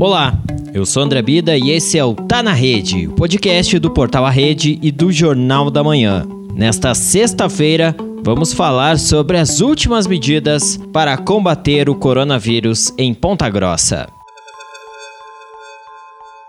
[0.00, 0.36] Olá,
[0.72, 4.26] eu sou André Bida e esse é o Tá na Rede, o podcast do Portal
[4.26, 6.26] A Rede e do Jornal da Manhã.
[6.52, 14.08] Nesta sexta-feira, vamos falar sobre as últimas medidas para combater o coronavírus em Ponta Grossa.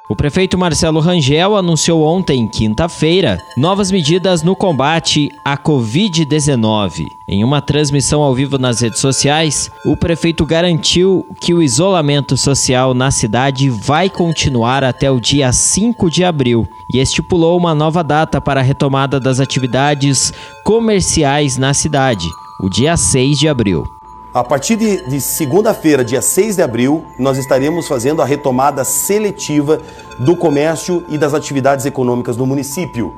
[0.07, 7.07] O prefeito Marcelo Rangel anunciou ontem, quinta-feira, novas medidas no combate à Covid-19.
[7.27, 12.93] Em uma transmissão ao vivo nas redes sociais, o prefeito garantiu que o isolamento social
[12.93, 18.39] na cidade vai continuar até o dia 5 de abril e estipulou uma nova data
[18.39, 20.31] para a retomada das atividades
[20.63, 22.27] comerciais na cidade,
[22.61, 23.94] o dia 6 de abril.
[24.35, 29.79] A partir de, de segunda-feira, dia 6 de abril, nós estaremos fazendo a retomada seletiva
[30.19, 33.15] do comércio e das atividades econômicas no município.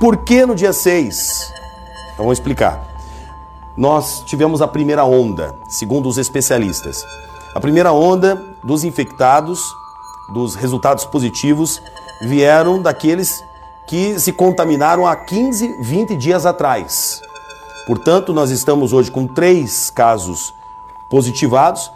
[0.00, 1.52] Por que no dia 6?
[2.12, 2.88] Então, vamos explicar.
[3.76, 7.04] Nós tivemos a primeira onda, segundo os especialistas.
[7.54, 9.60] A primeira onda dos infectados,
[10.34, 11.80] dos resultados positivos,
[12.20, 13.44] vieram daqueles
[13.86, 17.22] que se contaminaram há 15, 20 dias atrás.
[17.86, 20.52] Portanto, nós estamos hoje com três casos
[21.08, 21.92] positivados.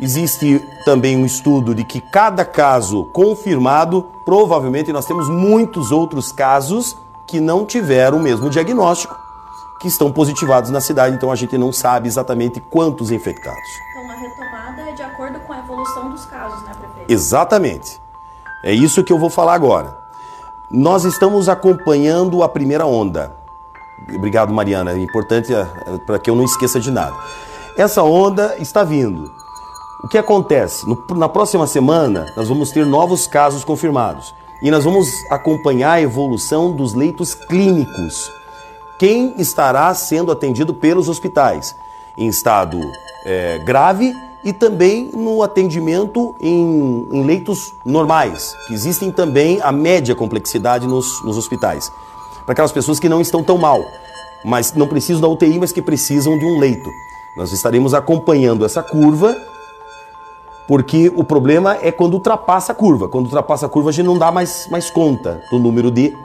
[0.00, 6.96] Existe também um estudo de que cada caso confirmado, provavelmente nós temos muitos outros casos
[7.24, 9.16] que não tiveram o mesmo diagnóstico,
[9.80, 13.68] que estão positivados na cidade, então a gente não sabe exatamente quantos infectados.
[13.90, 17.12] Então a retomada é de acordo com a evolução dos casos, né, prefeito?
[17.12, 18.00] Exatamente.
[18.64, 19.96] É isso que eu vou falar agora.
[20.68, 23.36] Nós estamos acompanhando a primeira onda.
[24.14, 24.92] Obrigado, Mariana.
[24.92, 25.66] É importante é,
[26.06, 27.16] para que eu não esqueça de nada.
[27.76, 29.30] Essa onda está vindo.
[30.02, 30.86] O que acontece?
[30.88, 34.34] No, na próxima semana, nós vamos ter novos casos confirmados.
[34.62, 38.30] E nós vamos acompanhar a evolução dos leitos clínicos.
[38.98, 41.76] Quem estará sendo atendido pelos hospitais
[42.16, 42.80] em estado
[43.24, 50.14] é, grave e também no atendimento em, em, leitos normais, que existem também a média
[50.14, 51.90] complexidade nos, nos hospitais
[52.48, 53.84] para aquelas pessoas que não estão tão mal,
[54.42, 56.90] mas não precisam da UTI, mas que precisam de um leito.
[57.36, 59.36] Nós estaremos acompanhando essa curva,
[60.66, 63.06] porque o problema é quando ultrapassa a curva.
[63.06, 66.16] Quando ultrapassa a curva, a gente não dá mais, mais conta do número de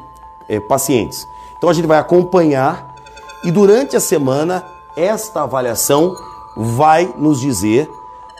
[0.48, 1.28] é, pacientes.
[1.58, 2.96] Então a gente vai acompanhar
[3.44, 4.64] e durante a semana
[4.96, 6.16] esta avaliação
[6.56, 7.92] vai nos dizer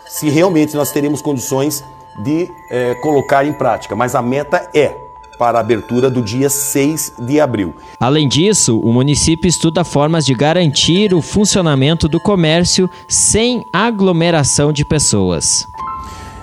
[0.08, 1.84] se realmente nós teremos condições
[2.18, 3.94] de é, colocar em prática.
[3.94, 5.03] Mas a meta é
[5.38, 7.74] para a abertura do dia 6 de abril.
[8.00, 14.86] Além disso, o município estuda formas de garantir o funcionamento do comércio sem aglomeração de
[14.86, 15.68] pessoas.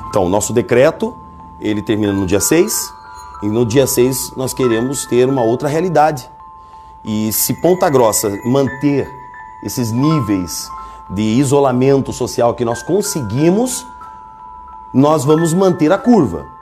[0.08, 1.14] Então, o nosso decreto,
[1.60, 2.72] ele termina no dia 6,
[3.42, 6.28] e no dia 6 nós queremos ter uma outra realidade.
[7.04, 9.08] E se Ponta Grossa manter
[9.64, 10.68] esses níveis
[11.08, 13.86] de isolamento social que nós conseguimos,
[14.92, 16.59] nós vamos manter a curva.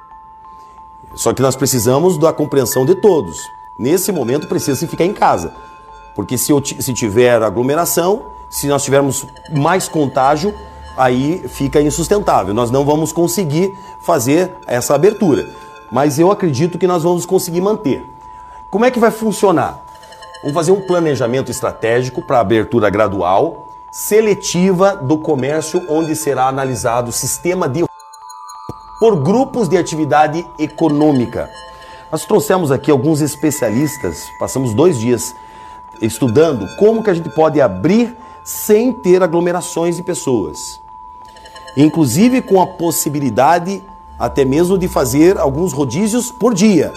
[1.18, 3.50] Só que nós precisamos da compreensão de todos.
[3.76, 5.52] Nesse momento precisa se ficar em casa.
[6.14, 10.54] Porque se, eu, se tiver aglomeração, se nós tivermos mais contágio,
[10.96, 12.54] aí fica insustentável.
[12.54, 15.44] Nós não vamos conseguir fazer essa abertura.
[15.90, 18.08] Mas eu acredito que nós vamos conseguir manter.
[18.70, 19.84] Como é que vai funcionar?
[20.42, 27.12] Vamos fazer um planejamento estratégico para abertura gradual, seletiva do comércio, onde será analisado o
[27.12, 27.87] sistema de
[28.98, 31.48] por grupos de atividade econômica.
[32.10, 35.34] Nós trouxemos aqui alguns especialistas, passamos dois dias
[36.00, 40.80] estudando como que a gente pode abrir sem ter aglomerações de pessoas.
[41.76, 43.82] Inclusive com a possibilidade
[44.18, 46.92] até mesmo de fazer alguns rodízios por dia.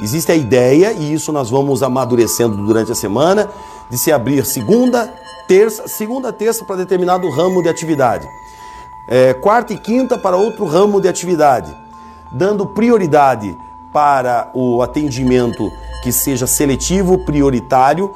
[0.00, 3.50] Existe a ideia, e isso nós vamos amadurecendo durante a semana,
[3.90, 5.12] de se abrir segunda,
[5.46, 8.26] terça, segunda, terça para determinado ramo de atividade
[9.08, 11.74] é, quarta e quinta para outro ramo de atividade,
[12.30, 13.56] dando prioridade
[13.92, 15.70] para o atendimento
[16.02, 18.12] que seja seletivo, prioritário.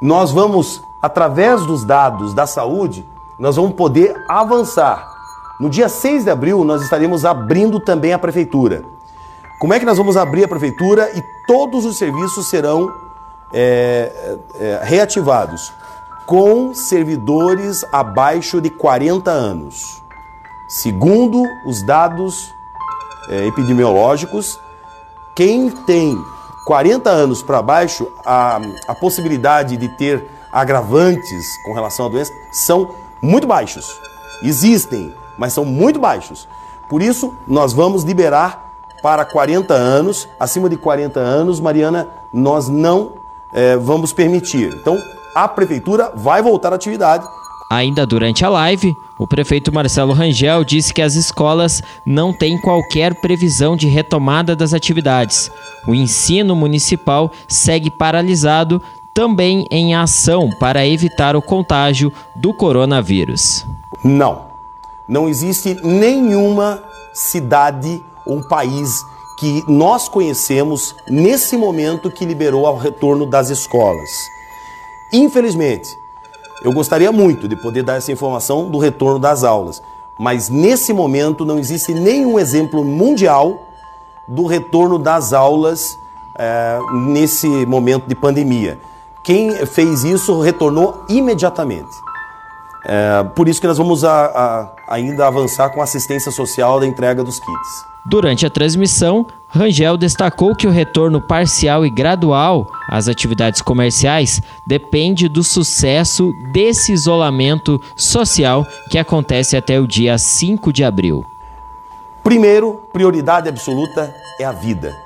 [0.00, 3.06] Nós vamos, através dos dados da saúde,
[3.38, 5.10] nós vamos poder avançar.
[5.58, 8.84] No dia 6 de abril, nós estaremos abrindo também a prefeitura.
[9.58, 12.90] Como é que nós vamos abrir a prefeitura e todos os serviços serão
[13.52, 15.70] é, é, reativados
[16.24, 19.99] com servidores abaixo de 40 anos?
[20.70, 22.54] Segundo os dados
[23.28, 24.60] é, epidemiológicos,
[25.34, 26.16] quem tem
[26.64, 32.94] 40 anos para baixo, a, a possibilidade de ter agravantes com relação à doença são
[33.20, 34.00] muito baixos.
[34.44, 36.46] Existem, mas são muito baixos.
[36.88, 40.28] Por isso, nós vamos liberar para 40 anos.
[40.38, 43.14] Acima de 40 anos, Mariana, nós não
[43.52, 44.72] é, vamos permitir.
[44.80, 44.96] Então,
[45.34, 47.26] a prefeitura vai voltar à atividade
[47.72, 53.20] Ainda durante a live, o prefeito Marcelo Rangel disse que as escolas não têm qualquer
[53.20, 55.48] previsão de retomada das atividades.
[55.86, 58.82] O ensino municipal segue paralisado,
[59.14, 63.64] também em ação para evitar o contágio do coronavírus.
[64.02, 64.46] Não,
[65.06, 66.82] não existe nenhuma
[67.12, 69.04] cidade ou país
[69.38, 74.10] que nós conhecemos nesse momento que liberou ao retorno das escolas.
[75.12, 75.99] Infelizmente,
[76.62, 79.82] eu gostaria muito de poder dar essa informação do retorno das aulas,
[80.18, 83.66] mas nesse momento não existe nenhum exemplo mundial
[84.28, 85.98] do retorno das aulas
[86.38, 88.78] é, nesse momento de pandemia.
[89.24, 91.90] Quem fez isso retornou imediatamente.
[92.84, 97.22] É, por isso que nós vamos a, a, ainda avançar com assistência social da entrega
[97.22, 97.89] dos kits.
[98.04, 105.28] Durante a transmissão, Rangel destacou que o retorno parcial e gradual às atividades comerciais depende
[105.28, 111.24] do sucesso desse isolamento social que acontece até o dia 5 de abril.
[112.22, 114.96] Primeiro, prioridade absoluta é a vida.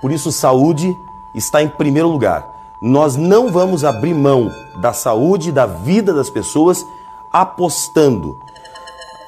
[0.00, 0.98] Por isso, saúde
[1.34, 2.58] está em primeiro lugar.
[2.80, 6.86] Nós não vamos abrir mão da saúde e da vida das pessoas
[7.30, 8.38] apostando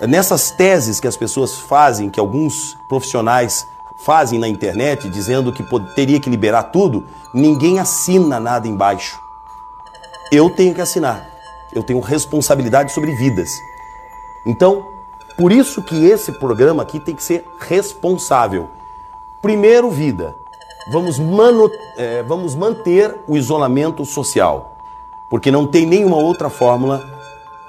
[0.06, 3.66] nessas teses que as pessoas fazem, que alguns profissionais
[3.96, 5.64] fazem na internet, dizendo que
[5.94, 9.20] teria que liberar tudo, ninguém assina nada embaixo.
[10.30, 11.30] Eu tenho que assinar.
[11.72, 13.50] Eu tenho responsabilidade sobre vidas.
[14.44, 14.88] Então,
[15.36, 18.70] por isso que esse programa aqui tem que ser responsável.
[19.40, 20.36] Primeiro, vida.
[20.90, 24.76] Vamos, manu, é, vamos manter o isolamento social,
[25.30, 27.02] porque não tem nenhuma outra fórmula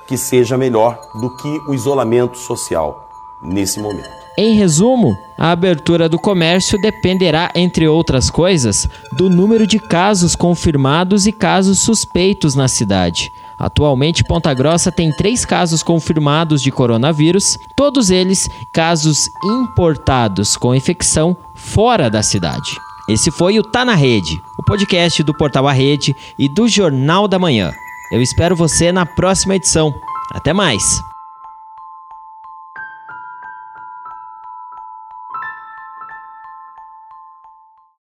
[0.08, 3.10] que seja melhor do que o isolamento social
[3.42, 4.24] nesse momento.
[4.36, 11.28] Em resumo, a abertura do comércio dependerá, entre outras coisas, do número de casos confirmados
[11.28, 13.32] e casos suspeitos na cidade.
[13.60, 21.38] Atualmente, Ponta Grossa tem três casos confirmados de coronavírus, todos eles casos importados com infecção
[21.54, 22.72] fora da cidade.
[23.08, 27.28] Esse foi o Tá na Rede, o podcast do Portal A Rede e do Jornal
[27.28, 27.72] da Manhã.
[28.14, 29.92] Eu espero você na próxima edição.
[30.32, 30.84] Até mais!